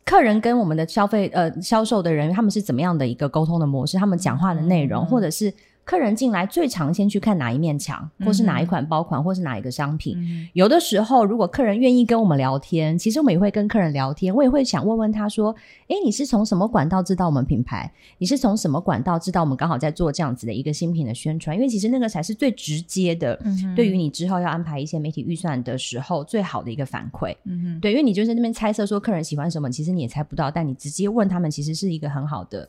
[0.05, 5.53] 客人跟我们的消费呃销售的人他们是怎么样的一个沟通的模式，他们讲话的内容，嗯、或者是。
[5.89, 10.19] 客人进来最常先去看哪一面墙，或是哪一款包款，或是哪一个商品。
[10.19, 14.35] 嗯、有的时候，如果客人愿意跟我们聊天，其实我们也会跟客人聊天。
[14.35, 15.57] 我也会想问问他说
[15.89, 17.91] ：“诶，你是从什么管道知道我们品牌？
[18.19, 21.57] 你是从什么管道知道我们刚好在做这样子的一个新品的宣传？
[21.57, 27.35] 因为其实那个才是最直接的，嗯、对于你之后要安排一些媒体预算的时候最好的一个反馈。
[27.45, 32.69] 嗯哼，对，因为你就在那边猜测说客人喜欢什么，其实你也猜不到，但你直接问他们，其实是一个很好的。”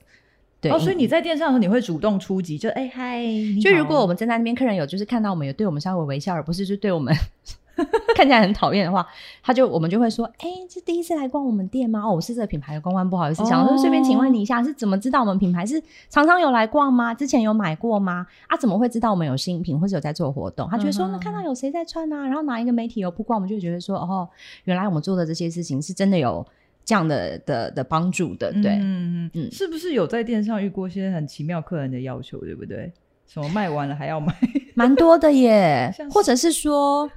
[0.62, 3.24] 对，哦，所以你在电商的时候，你会主动出击，就哎嗨，
[3.62, 7.15] 就如果我们站在那边，客人有就是看到我们有对我们稍微微笑，而不是就对我们
[8.13, 9.08] 看起来很讨厌的话，
[9.41, 12.02] 他就我们就会说，哎，这第一次来逛我们店吗？
[12.06, 15.65] 哦，我是这个品牌的公关，不好意思，想说顺便请问你一下，是怎么知道我们品牌？
[15.65, 17.13] 是常常有来逛吗？
[17.13, 18.28] 之前有买过吗？
[18.48, 20.67] 啊，怎么会知道我们有新品或者有在做活动？
[20.69, 24.28] 他觉得说，那看到有谁在穿啊，然后哪一个媒体有曝光，我们就觉得说，哦，
[24.65, 26.45] 原来我们做的这些事情是真的有。
[26.89, 32.91] 这样的的的帮助的，对，嗯嗯嗯，是不是有在电商遇过一些很奇妙客人的要求，对不对？
[33.28, 34.36] 什么卖完了还要买，
[34.73, 37.08] 蛮多的耶， 或者是说，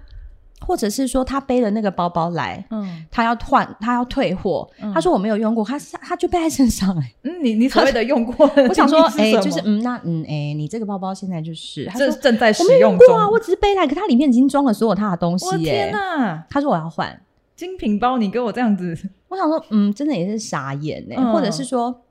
[0.61, 13.17] 或者是说他背了那个包包来，嗯，他要换，他要退货，嗯、他说我没有用过，他他就背在身上，哎，嗯，你你所谓的用过，我想说， 哎，就是嗯，那嗯，哎，你这个包包现在就是，正正在使用中。
[13.17, 15.73] 啊，我只是背来，可它里面已经装了所有他的东西，耶。
[15.73, 17.19] 天哪，他说我要换。
[17.63, 18.93] 精品包，你跟我这样子，
[19.29, 21.15] 我想说，嗯，真的也是傻眼呢。
[21.17, 22.03] 嗯、或者是说，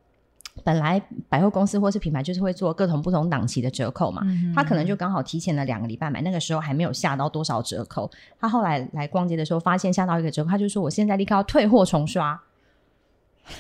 [0.64, 8.10] 本来百货公司或是品牌就是会做各种不同档期的折扣嘛，嗯、他可能就刚好提前了两个礼拜买，那个时候还没有下到多少折扣。
[8.40, 12.42] 他后来来逛街的时候，发现下到一个折扣，他就说：“我现在立刻要退货重刷。”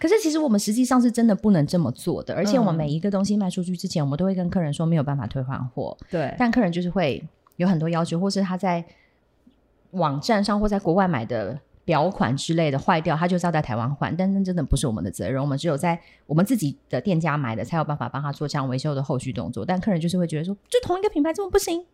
[0.00, 5.96] 可是其实我们实际上是真的不能这么做的，而且我们每一个东西卖出去之前，我们都会跟客人说没有办法退换货。
[6.10, 8.84] 对，但客人就是会有很多要求，或是他在。
[9.92, 19.64] 网站上或在国外买的表款之类的坏掉，他就是要在台湾换，但那真的不是我们的责任，我们只有在我们自己的店家买的才有办法帮他做这样维修的后续动作。
[19.64, 21.84] 但客人就是会觉得说，就同一个品牌怎么不行？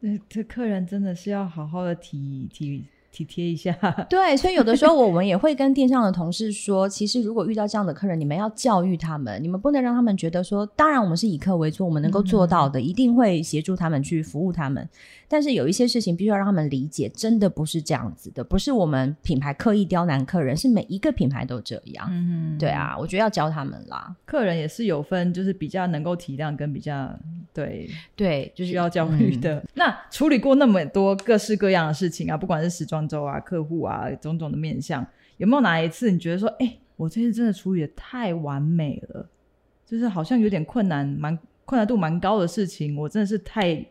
[0.00, 3.72] 那这客人真的是要好好的提提体贴一下。
[4.10, 14.88] 对，所以有的时候我们也会跟店上的同事说，其实如果遇到这样的客人，你们要教育他们，你们不能让他们觉得说，当然我们是以客为主，我们能够做到的，嗯、一定会协助他们去服务他们。
[15.32, 22.06] 但是有一些事情必须要让他们理解，真的不是这样子的，不是我们品牌刻意刁难客人，是每一个品牌都这样。
[22.10, 24.14] 嗯，对啊，我觉得要教他们啦。
[24.26, 27.18] 客人也是有分，就是比较能够体谅，跟比较
[27.54, 29.54] 对对，就是需要教育的。
[29.54, 35.02] 嗯、那处理过那么多各式各样的事情啊，不管是时装周啊、客户啊，种种的面向，
[35.38, 39.26] 有没有哪一次你觉得说，哎、欸，我这次真的处理的太完美了，
[39.86, 43.82] 就是好像有点困难，蛮困难度蛮高的事情，我真的是太。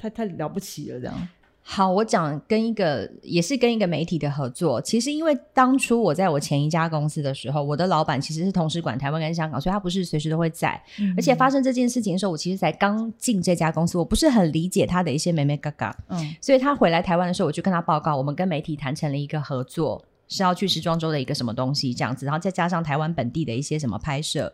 [0.00, 1.28] 太太太了不起了，这样。
[1.62, 4.80] 好，我讲跟一个也是跟一个媒体的合作。
[4.80, 10.82] 其实因为当初我在我前一家公司的时候，我的老板其实是同时管台湾跟香港，所以他不是随时都会在。
[10.98, 15.96] 嗯、而且发生这件事情的时候，我其实才刚进这家公司，我不是很理解他的一些美眉嘎嘎。
[16.08, 24.52] 嗯，所以他回来台湾的时候，我就跟他报告，我们跟媒体谈成了一个合作，是要去时装周的一个什么东西这样子，然后再加上台湾本地的一些什么拍摄，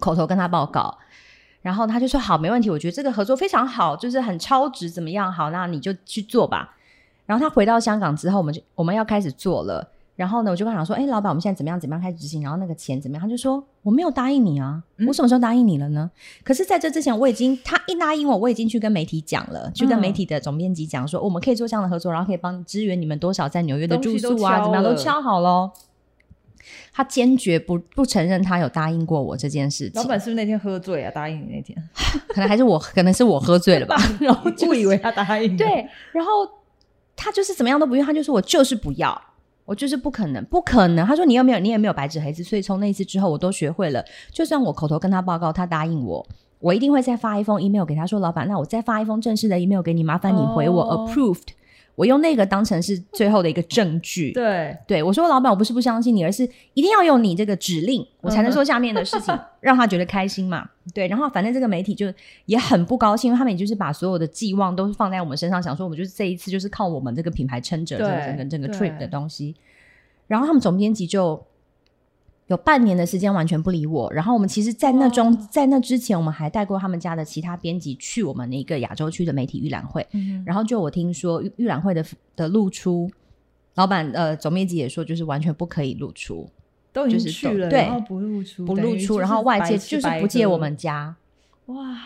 [0.00, 0.98] 口头跟他报告。
[1.60, 5.32] 然后他就说好，没问题，我觉得这个合作非常好，就是很超值，怎么样？
[5.32, 6.76] 好，那你就去做吧。
[7.26, 9.86] 然后他回到香港之后，我们就我们要开始做了。
[10.16, 11.78] 然后呢，我就跟他说，哎，老板，我们现在怎么样？
[11.78, 12.42] 怎么样开始执行？
[12.42, 13.22] 然后那个钱怎么样？
[13.22, 16.10] 他就说我没有答应你啊，我什么时候答应你了呢？
[16.12, 25.70] 嗯、可是在这之前，我已经他一答应我，我已经去跟媒体讲了，去跟媒体的总编辑讲说，嗯、我们可以做这样的合作，然后可以帮支援你们多少在纽约的住宿啊，怎么样都敲好喽。
[26.92, 30.02] 他坚决不不承认他有答应过我这件事情。
[30.02, 31.10] 老板是不是那天喝醉啊？
[31.10, 31.76] 答应你那天，
[32.28, 33.96] 可能还是我，可能是我喝醉了吧。
[34.20, 35.56] 然后误以为他答应。
[35.56, 36.30] 对，然后
[37.16, 39.20] 他就是怎么样都不愿，他就说我就是不要，
[39.64, 41.06] 我就是不可能，不可能。
[41.06, 44.04] 他说你又没有，你也没有白纸黑字，所以从那一次之后，我都学会了。
[44.32, 46.26] 就算我口头跟他报告，他答应我，
[46.60, 51.10] 我一定会再发一封 email 给他说，老板，那我再发一封正式的 email 给你，麻烦你回我、oh.
[51.10, 51.48] approved。
[51.98, 54.30] 我用那个当成是最后的一个证据。
[54.30, 60.64] 对，对我说，老板，我不是不相信你，而是一定要用你这个指令，我才能说下面的事情， 让他觉得开心嘛。
[60.94, 62.06] 对，然后反正这个媒体就
[62.46, 69.56] 也很不高兴，因为他们也就是把所有的寄望都是放在我们身上，想说我们就是这一次就是靠我们这个品牌撑着这个整个整个 trip 的东西。
[70.28, 71.42] 然后他们总编辑就。
[72.48, 82.02] 有半年的时间完全不理我，然后我们其实，在那中，在那之前，我们还带过他们家的其他编辑去我们的一个亚洲区的媒体预览会，嗯、然后就我听说预览会的
[82.34, 83.10] 的露出，
[83.74, 86.48] 老板呃总编辑也说就是完全不可以露出，
[86.90, 91.14] 都已经去了，对，然后不露出，不露出，然后外界就是不借我们家，
[91.66, 91.98] 哇，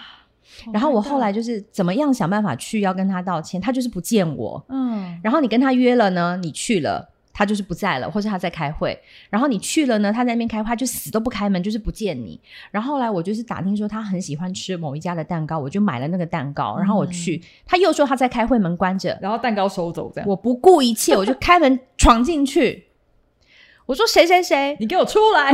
[0.72, 7.10] 然后我后来就是怎么样想办法去要跟他道歉，他就是不见我，嗯，然后你跟他约了呢，你去了。
[7.32, 8.98] 他就是不在了，或是他在开会。
[9.30, 12.38] 然后你去了呢，他在那边开会，他就死都不开门，就是不见你。
[12.70, 16.76] 然后后来我就是打听说他很喜欢吃某一家的蛋糕，我就买了那个蛋糕。
[16.76, 20.28] 然后我去，嗯、他又说他在开会，门关着，然后蛋糕收走这样。
[20.28, 22.88] 我不顾一切，我就开门闯进去。
[23.86, 25.52] 我说谁谁谁，你给我出来！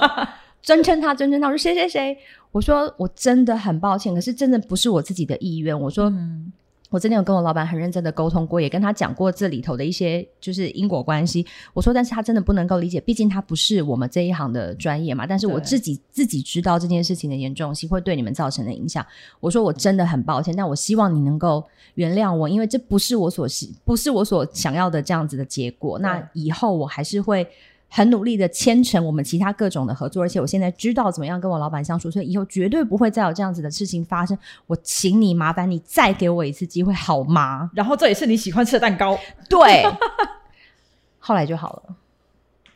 [0.62, 1.46] 尊称他，尊称他。
[1.48, 2.18] 我说谁谁谁，
[2.52, 5.78] 我说我真的很抱歉，可是真的不是我自己的意愿。
[5.78, 6.10] 我说。
[6.10, 6.52] 嗯
[6.90, 11.46] 我真的有跟我老板很认真的沟通过，也跟他讲过这里头的一些就是因果关系。
[11.72, 15.24] 我说，但是他真的不能够理解，毕竟他不是我们这一行的专业嘛。
[15.26, 19.06] 但是我自己自己知道这件事情的严重性会对你们造成的影响。
[19.38, 25.98] 我说我真的很抱歉，但我希望你能够原谅我，因为这不是我所希，不是我所想要的这样子的结果。
[26.00, 27.48] 那以后我还是会。
[27.90, 34.38] 很努力的牵成我们其他各种的合作，而且我现在知道怎么样跟我老板相处，所以以后绝对不会再有这样子的事情发生。
[34.68, 37.68] 我请你麻烦你再给我一次机会好吗？
[37.74, 39.84] 然后这也是你喜欢吃的蛋糕，对，
[41.18, 41.96] 后来就好了。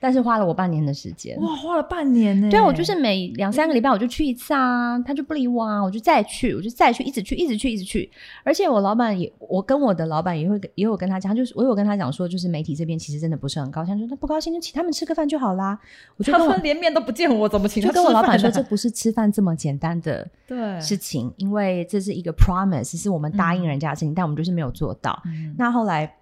[0.04, 2.50] 但是花了我半年的时间，哇，花了半年呢。
[2.50, 8.10] 对啊，我就是每两三个礼拜我就去一次啊，他就不理我啊，我就再去，我就再去，一直去，一直去，一直去。
[8.42, 15.78] 而且我老板也，我跟我的老板也会也有跟他讲，就是我有跟他讲说，就是媒体这边其实真的不是很高兴，说他不高兴就请他们吃个饭就好啦。
[16.18, 18.02] 我就跟我他们连面都不见我，怎么请他吃饭？
[18.02, 25.18] 就跟我老板说，这不是吃饭这么简单的 对事情，因为这是一个 promise，是我们答应人家的事情，嗯、但我们就是没有做到。
[25.24, 26.16] 嗯、那后来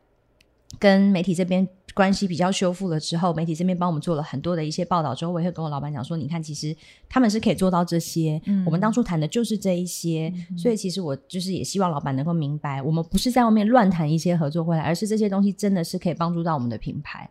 [0.78, 1.66] 跟媒体这边。
[1.94, 6.74] 关系比较修复了之后，媒体这边帮我们做了很多的一些报道之后，我也会跟我老板讲说：“你看，其实
[7.08, 17.28] 他们是可以做到这些，嗯、我们当初谈的就是这一些，嗯、所以其实我就是也希望老板能够明白，我们不是在外面乱谈一些合作回来，而是这些东西真的是可以帮助到我们的品牌。”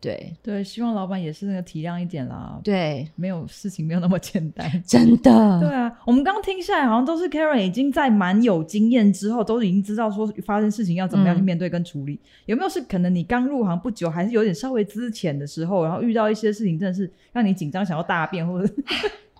[0.00, 2.60] 对对，希望老板也是那个体谅一点啦。
[2.62, 5.60] 对，没有事情没有那么简单，真的。
[5.60, 12.14] 对啊，我们刚刚听下来，好像都是 Karen 已经在蛮有经验之后，都已经知道说发生事情要怎么样去面对跟处理。
[12.14, 18.72] 嗯、有没有是可能你刚入行不久，还是有点稍微资浅的时候，然后遇到一些事情，真的是让你紧张，想要大便，或者？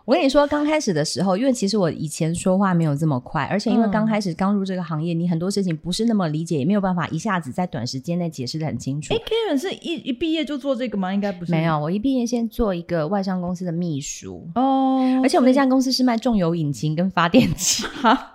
[0.08, 9.12] 我跟你说，刚开始的时候，因为其实我以前说话没有这么快，而且因为刚开始刚入这个行业，嗯、你很多事情不是那么理解，也没有办法一下子在短时间内解释的很清楚。
[9.12, 11.12] 哎，Karen 是一一毕业就做这个吗？
[11.12, 11.52] 应该不是。
[11.52, 17.84] 没有，我一毕业先做一个外商公司的秘书哦，而且我们那家公司是卖重油引擎跟发电机。
[18.00, 18.32] 哈，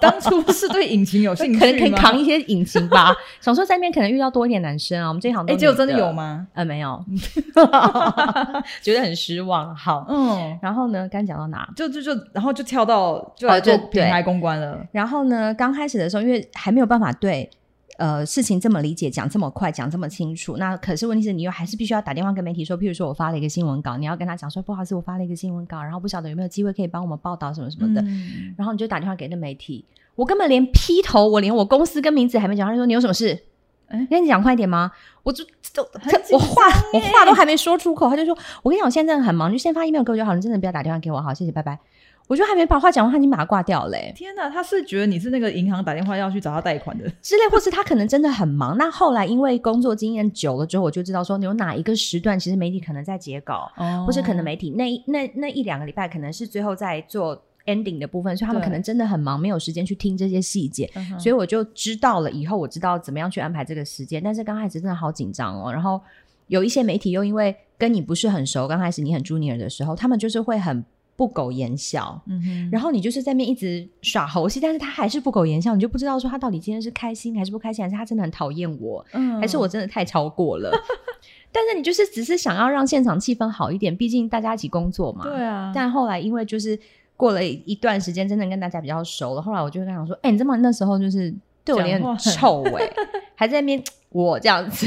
[0.00, 3.14] 当初是对引擎有兴趣， 可能可以扛一些引擎吧。
[3.40, 6.48] 想说在那边可能遇到多一点男生啊，我们这一行哎，结果真的有吗？
[6.54, 7.00] 呃，没有
[8.82, 9.72] 觉得很失望。
[9.72, 11.68] 好，嗯，然后呢，刚讲到哪？
[11.74, 14.72] 就就就，然后就跳到就来做品牌公关了。
[14.74, 17.48] 哦、然后呢，刚开始的时候，因为还没有办法对
[17.98, 20.56] 呃事情这么理解，讲这么快，讲这么清楚。
[20.56, 28.00] 那可是问题是，你又还是必须要打电话跟媒体说，譬如说我发了一个新闻稿，你要跟他讲说，不好意思，我发了一个新闻稿，然后不晓得有没有机会可以帮我们报道什么什么的。
[28.02, 33.38] 嗯、然后你就打电话给那媒体，我根本连劈头，我连我公司跟名字还没讲，他就说你有什么事？
[33.88, 34.90] 哎，跟你讲快一点吗？
[35.22, 35.44] 我就
[35.74, 35.82] 都
[36.32, 41.78] 我话我话都还没说出口，他就说：“我跟你讲，我现在真的很忙，你就先发 email 给我就好，你真的不要打电话给我，好，谢谢，拜拜。”
[42.28, 43.96] 我就还没把话讲完，他已经把它挂掉了。
[44.12, 48.76] 天哪，他是觉得你是那个银行打电话要去找他贷款的之类，或是他可能真的很忙。
[48.76, 57.40] 那后来因为工作经验久了之后，我就知道说，你有哪一个时段，其实媒体可能在截稿，哦、或是可能媒体那那那一两个礼拜，可能是最后在做。
[57.66, 62.30] Ending 的部分，所以他们可能真的很忙，没有时间去听这些细节，对所以我就知道了。
[62.30, 65.72] 以后我知道怎么样去安排这个时间，但是刚开始真的好紧张哦。
[65.72, 66.00] 然后
[66.46, 70.84] 有一些媒体又因为跟你不是很熟，刚开始你很 junior 的时候，他们就是会很
[71.16, 80.70] 不苟言笑，嗯哼，然后你就是在那边一直耍猴戏，但是他还是不苟言笑，你就不知道说他到底今天是开心还是不开心，还是他真的很讨厌我，嗯，还是我真的太超过了。
[81.50, 85.72] 但是你就是只是想要让现场气氛好一点，毕竟大家一起工作嘛，对啊。
[85.74, 86.78] 但后来因为就是。
[87.16, 89.42] 过了一段时间，真的跟大家比较熟了。
[89.42, 92.92] 后来我就跟他讲说：“哎、欸，你这么那时候就是对我脸很臭哎、欸，
[93.34, 94.86] 还在那边我这样子。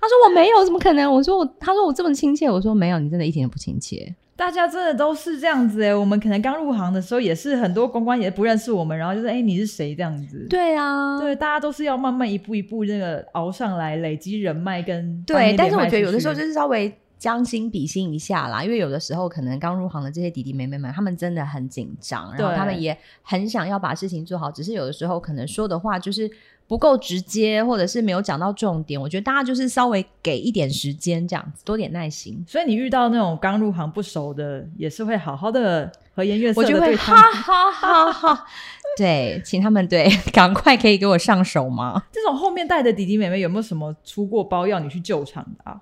[0.00, 5.94] 他说：“我没有，怎么可能？”我说：“我。”他说：“我这么亲切。”我说：“没有，你真的一点都不亲切。”大家真的都是这样子哎、欸。
[5.94, 10.46] 我们可能刚入行的时候也是很多公关也不认识我们，然后就是哎、欸，你是谁这样子？
[10.48, 15.54] 对啊，对，大家都是要慢慢一步一步那个熬上来，累积人脉跟对。
[15.58, 16.90] 但是我觉得有的时候就是稍微。
[17.20, 26.28] 将心比心一下啦，因为有的时候可能刚入行的这些弟弟妹妹们，他们真的很紧张，然后他们也很想要把事情做好，只是有的时候可能说的话就是
[26.66, 28.98] 不够直接，或者是没有讲到重点。
[28.98, 32.42] 我觉得大家就是稍微给一点时间，这样子多点耐心。
[32.48, 38.46] 所以你遇到那种刚入行不熟的，也是会好好的和颜悦色的对，我就会哈哈哈哈。
[38.96, 42.02] 对，请他们对 赶快可以给我上手吗？
[42.10, 45.80] 这种后面带的弟弟妹妹有没有什么出过包要你去救场的啊？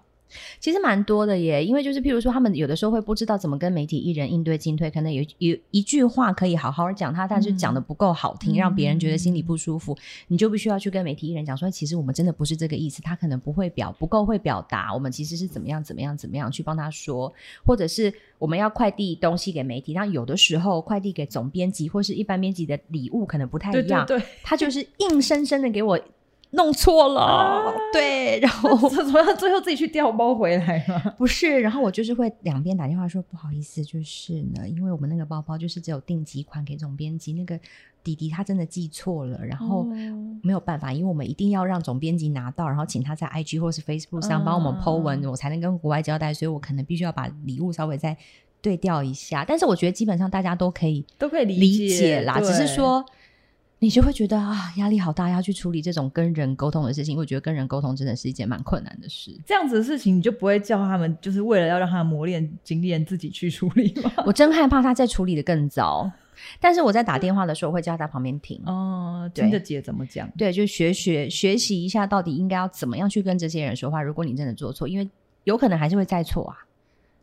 [0.61, 17.33] 其实蛮多的耶，因为就是譬如说，他们有的时候会不知道怎么跟媒体艺人应对进退，可能有有一句话可以好好讲他，但是讲的不够好听，嗯、让别人觉得心里不舒服，嗯、你就必须要去跟媒体艺人讲说，其实我们真的不是这个意思，他可能不会表不够会表达，我们其实是怎么样怎么样怎么样去帮他说，
[17.65, 24.21] 或者是我们要快递东西给媒体，那有的时候快递给总编辑或是一般编辑的礼物可能不太一样，对对。
[24.21, 25.99] 对，他就是硬生生的给我。
[26.53, 31.13] 弄错了，啊、对， 然后怎么最后自己去调包回来吗？
[31.19, 37.59] 不是，然后我就是会两边打电话说不好意思，就是呢，因为我们那个包包就是只有定几款给总编辑，那个
[38.03, 39.87] 弟弟他真的记错了，然后
[40.43, 48.17] 没有办法，因为我们一定要让总编辑拿到，然后请他在 IG 或是 Facebook 上帮我们 po 文，啊、我才能跟国外交代，所以我可能必须要把礼物稍微再
[48.63, 49.45] 对调一下。
[49.47, 53.05] 但是我觉得基本上大家都可以都可以理解啦，只是说。
[53.81, 57.13] 你就会觉得啊，压力好大，要去处理这种跟人沟通的事情。
[57.13, 59.31] 因为我觉得跟人沟通真的是一件蛮困难的事。
[59.47, 64.13] 这样子的事情，你就不会叫他们，就是为了要让他磨练经验，自己去处理吗？
[64.27, 66.11] 我真害怕他再处理的更糟。
[66.61, 70.29] 但是我在打电话的时候，会叫他在旁边听哦，听着姐怎么讲？
[70.37, 74.03] 对，就学学学习一下，到底应该要怎么样去跟这些人说话。
[74.03, 75.09] 如果你真的做错，因为
[75.45, 76.57] 有可能还是会再错啊。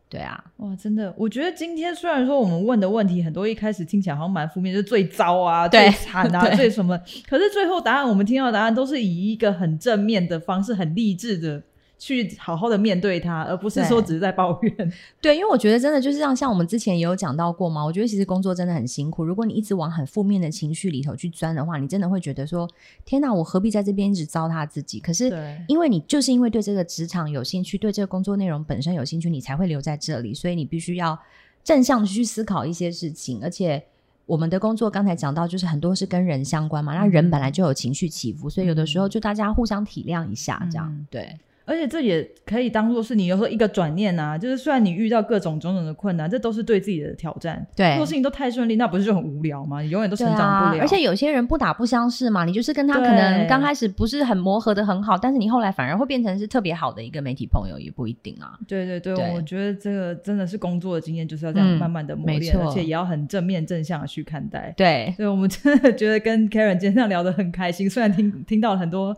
[0.08, 6.96] 对啊，哇，真的，我觉得今天虽然说我们问的问题很多，一开始听起来好像蛮负面，就是最糟啊、最惨啊、 最什么，
[7.28, 11.62] 可是最后答案我们听到的答案都是以一个很正面的方式，很励志的。
[11.98, 14.76] 去好好的面对它，而不是说只是在抱怨。
[14.76, 14.90] 对，
[15.22, 19.24] 对，因为我觉得真的就是像像我们之前也有讲到过嘛，我觉得其实工作真的很辛苦。
[19.24, 22.68] 如果你一直往很负面的情绪里头去钻的话，你真的会觉得说：
[23.04, 25.00] 天哪，我何必在这边一直糟蹋自己？
[25.00, 25.32] 可是，
[25.68, 30.34] 因为你就是因为对这个职场有兴趣，对这个工作内容本身有兴趣，你才会留在这里。
[30.34, 31.18] 所以你必须要
[31.64, 33.40] 正向的去思考一些事情。
[33.42, 33.82] 而且
[34.26, 41.38] 我们的工作刚才讲到，就是很多是跟人相关嘛，那人本来就有情绪起伏，所以有的时候就大家互相体谅一下，这样、嗯、对。
[41.66, 47.66] 而且这也可以当做是你有时候一个转念啊，就是虽然你遇到各种种种的困难，这都是对自己的挑战。
[47.74, 49.80] 对，做事情都太顺利，那不是就很无聊吗？
[49.80, 50.80] 你永远都成长不了。
[50.80, 58.56] 啊、而且有些人不打不相识嘛，你就是跟他可能刚开始不是很磨合的很好，但是你后来反而会变成是特别好的一个媒体朋友，也不一定啊。
[58.68, 64.72] 对对对，对我觉得这个真的是工作的经验，就是要这样慢慢的磨练，嗯、而且也要很正面正向的去看待。
[64.76, 69.16] 对，所以我们真的觉得跟 Karen 今天这样聊得很开心，虽然听听到了很多。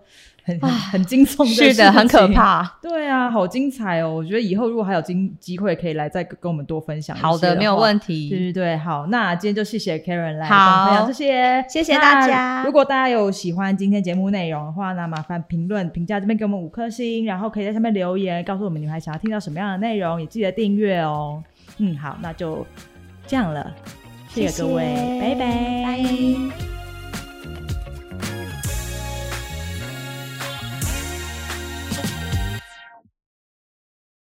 [0.48, 2.64] 很很很惊悚的，是的，很可怕。
[2.80, 4.14] 对啊，好精彩哦！
[4.14, 7.14] 我觉得以后如果还有机机会，可以来再跟我们多分享。
[7.14, 8.30] 好的，没有问题。
[8.30, 12.62] 对对对，好，那今天就谢谢 Karen 来跟我们分享这些，谢谢大家。
[12.64, 21.42] 如果大家有喜欢今天节目内容的话，那麻烦评论评价这边给我们五颗星，然后可以在下面留言告诉我们你们还想要听到什么样的内容，也记得订阅哦。
[21.78, 22.66] 嗯，好，那就
[23.26, 23.70] 这样了，
[24.28, 24.84] 谢谢各位，
[25.20, 25.34] 拜。
[25.34, 26.77] 拜